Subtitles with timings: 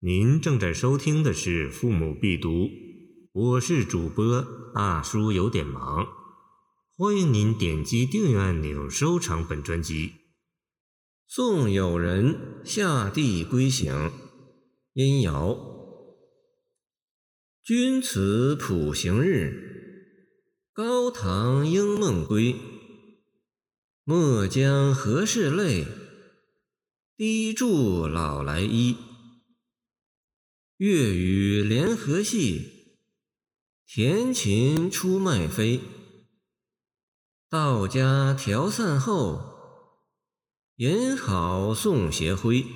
[0.00, 2.50] 您正在收听的是《父母必读》，
[3.32, 6.06] 我是主播大叔，有点忙。
[6.98, 10.12] 欢迎您点击订阅按钮，收藏本专辑。
[11.26, 14.12] 送友人下地归行，
[14.92, 15.56] 殷尧。
[17.64, 20.12] 君此普行日，
[20.74, 22.54] 高堂应梦归。
[24.04, 25.86] 莫将何事泪，
[27.16, 28.94] 低柱老来衣。
[30.78, 32.98] 月与连河细，
[33.86, 35.80] 田禽出麦飞。
[37.48, 39.40] 道家调散后，
[40.76, 42.66] 引好送斜晖。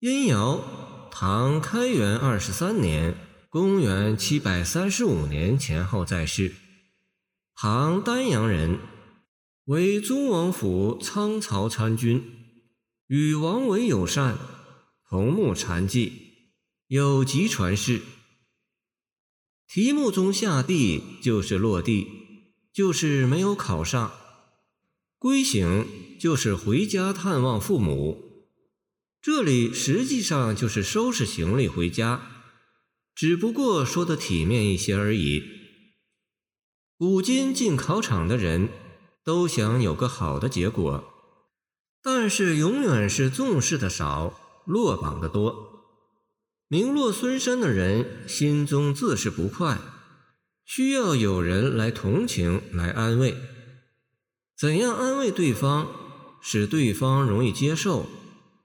[0.00, 3.16] 殷尧，唐开元二十三年
[3.48, 6.54] （公元七百三十五年）前后在世，
[7.54, 8.78] 唐丹阳人，
[9.64, 12.22] 为宗王府仓曹参军，
[13.06, 14.36] 与王维友善。
[15.10, 16.52] 桐木禅记
[16.86, 18.02] 有集传世，
[19.66, 22.06] 题目中下地就是落地，
[22.74, 24.10] 就是没有考上；
[25.18, 25.86] 归省
[26.20, 28.22] 就是回家探望父母。
[29.22, 32.30] 这里实际上就是收拾行李回家，
[33.14, 35.42] 只不过说的体面一些而已。
[36.98, 38.68] 古今进考场的人
[39.24, 41.02] 都想有个好的结果，
[42.02, 44.44] 但是永远是重视的少。
[44.68, 45.82] 落榜的多，
[46.68, 49.78] 名落孙山的人心中自是不快，
[50.66, 53.34] 需要有人来同情、来安慰。
[54.54, 55.88] 怎样安慰对方，
[56.42, 58.04] 使对方容易接受，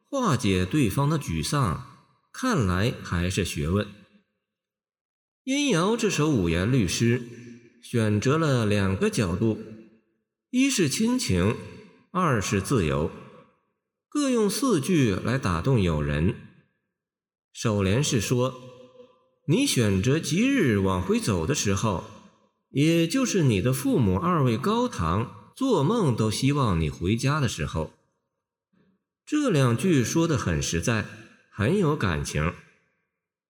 [0.10, 1.86] 化解对方的沮丧，
[2.34, 3.88] 看来还是学问。
[5.46, 7.22] 殷尧这首五言律诗，
[7.82, 9.58] 选择了两个角度：
[10.50, 11.56] 一是亲情，
[12.12, 13.10] 二是自由。
[14.14, 16.36] 各用四句来打动友人。
[17.52, 18.54] 首联是说
[19.50, 22.04] ：“你选择吉日往回走的时候，
[22.70, 27.92] 也就是你的父母二位高堂做梦都希望你回家的时候。”
[29.26, 31.08] 这两句说的很实在，
[31.52, 32.54] 很有感情，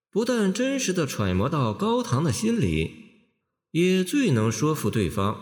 [0.10, 3.26] 不但真实的揣摩到高堂的心里，
[3.72, 5.42] 也最能说服对方。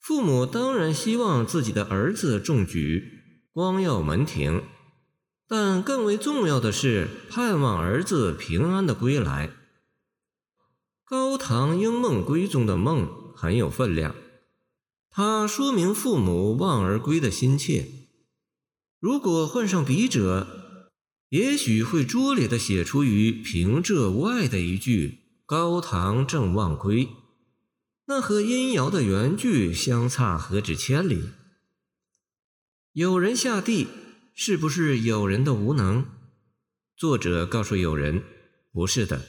[0.00, 3.20] 父母当然希望自己的儿子中举。
[3.54, 4.64] 光耀门庭，
[5.46, 9.52] 但更为重要的是盼望儿子平安的归来。
[11.04, 14.16] 高堂应梦归中的梦很有分量，
[15.08, 17.86] 它说明父母望而归的心切。
[18.98, 20.80] 如果换上笔者，
[21.28, 27.08] 也许会拙劣的写出于平仄外的一句“高堂正望归”，
[28.08, 31.28] 那和殷尧的原句相差何止千里。
[32.94, 33.88] 有人下地，
[34.36, 36.04] 是不是有人的无能？
[36.96, 38.22] 作者告诉有人，
[38.72, 39.26] 不是的，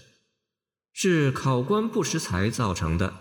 [0.94, 3.16] 是考官不识才造成的。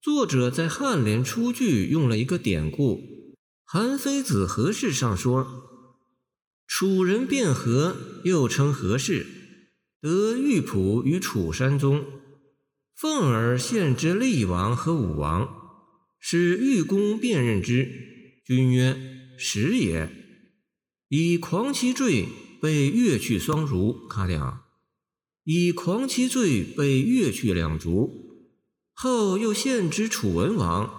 [0.00, 2.96] 作者在颔联出句用了一个典故，
[3.64, 5.68] 《韩非子·何氏》上说
[6.66, 7.94] ：“楚人卞和，
[8.24, 9.26] 又称何氏，
[10.00, 12.02] 得玉璞于楚山中，
[12.96, 15.54] 奉而献之厉王和武王，
[16.18, 18.08] 使玉公辨认之。”
[18.44, 18.96] 君曰
[19.38, 20.10] ：“实也。”
[21.08, 22.26] 以狂其罪，
[22.60, 24.08] 被越去双足。
[24.08, 24.62] 卡两，
[25.44, 28.48] 以狂其罪，被越去两足。
[28.94, 30.90] 后又献之楚文王，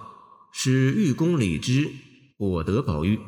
[0.52, 1.90] 使玉公礼之，
[2.38, 3.18] 获得宝玉。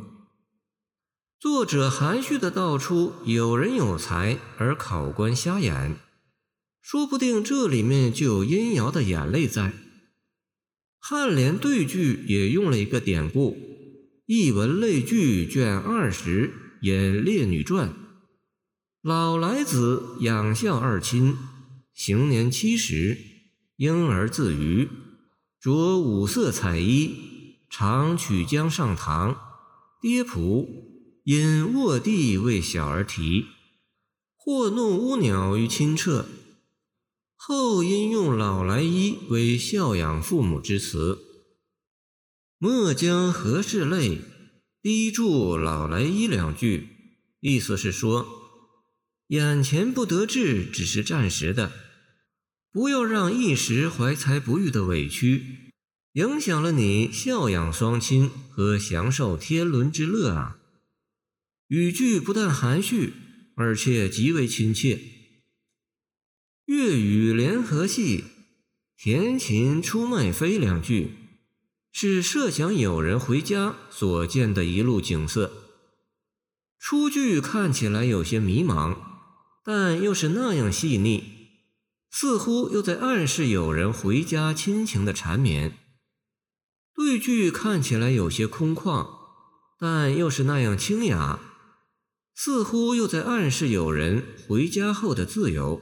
[1.38, 5.98] 作者含蓄的道出：有人有才，而考官瞎眼。
[6.80, 9.72] 说不定这里面就有殷尧的眼泪在。
[11.02, 13.52] 颔联对句也用了一个典故。
[14.26, 17.90] 《艺文类聚》卷二十引《列女传》，
[19.00, 21.36] 老来子养孝二亲，
[21.94, 23.16] 行年七十，
[23.76, 24.88] 婴儿自娱，
[25.60, 27.14] 着五色彩衣，
[27.70, 29.36] 常曲江上堂，
[30.02, 30.66] 跌仆
[31.22, 33.46] 因卧地为小儿啼，
[34.34, 36.26] 或弄乌鸟于清澈。
[37.36, 41.25] 后因用老来衣为孝养父母之词。
[42.58, 44.18] 莫将何事泪，
[44.80, 46.88] 低住老来一两句，
[47.40, 48.26] 意思是说，
[49.26, 51.70] 眼前不得志只是暂时的，
[52.72, 55.72] 不要让一时怀才不遇的委屈，
[56.14, 60.58] 影响了你孝养双亲和享受天伦之乐啊！
[61.68, 63.12] 语句不但含蓄，
[63.56, 64.98] 而且极为亲切。
[66.64, 68.24] 粤语联合戏，
[68.96, 71.25] 田禽出卖飞两句。
[71.98, 75.50] 是设想有人回家所见的一路景色。
[76.78, 78.98] 出句看起来有些迷茫，
[79.64, 81.24] 但又是那样细腻，
[82.10, 85.78] 似乎又在暗示有人回家亲情的缠绵。
[86.94, 89.08] 对句看起来有些空旷，
[89.78, 91.40] 但又是那样清雅，
[92.34, 95.80] 似乎又在暗示有人回家后的自由。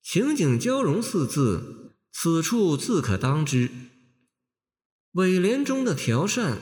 [0.00, 3.68] 情景交融四字，此处自可当之。
[5.14, 6.58] 尾联中的调膳，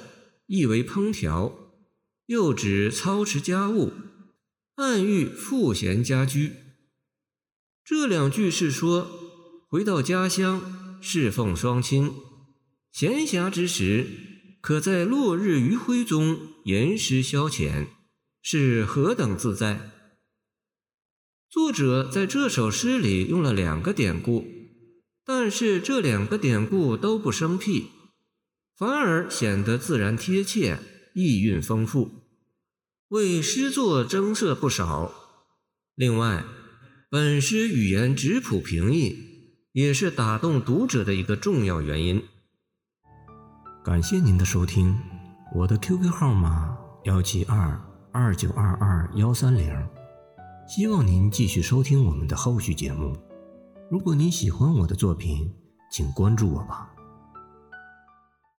[0.47, 1.73] 意为烹调，
[2.27, 3.93] 又指操持家务，
[4.75, 6.53] 暗喻赋闲家居。
[7.83, 9.11] 这两句是说，
[9.71, 12.13] 回到家乡侍奉双亲。
[12.91, 14.07] 闲暇之时，
[14.61, 17.87] 可在落日余晖中吟诗消遣，
[18.43, 19.93] 是何等自在！
[21.49, 24.45] 作者在这首诗里用了两个典故，
[25.25, 27.87] 但是这两个典故都不生僻，
[28.83, 30.77] 反而显得自然贴切，
[31.15, 32.11] 意蕴丰富，
[33.11, 35.13] 为诗作增色不少。
[35.95, 36.43] 另外，
[37.09, 39.17] 本诗语言质朴平易，
[39.71, 42.25] 也是打动读者的一个重要原因。
[43.85, 44.99] 感谢您的收听，
[45.55, 47.81] 我的 QQ 号码幺七二
[48.11, 49.73] 二九二二幺三零，
[50.67, 53.17] 希望您继续收听我们的后续节目。
[53.89, 55.55] 如果您喜欢我的作品，
[55.93, 56.93] 请关注我吧。